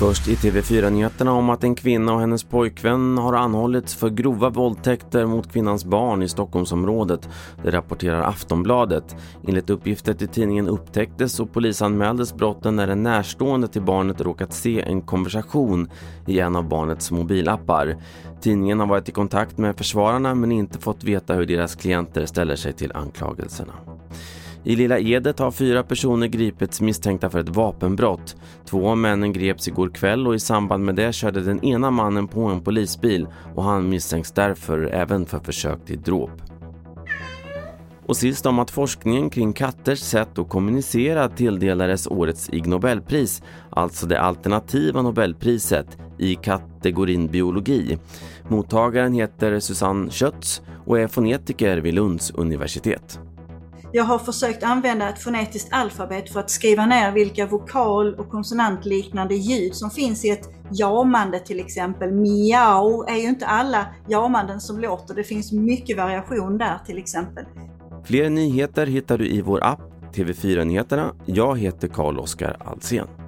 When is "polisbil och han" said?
32.60-33.88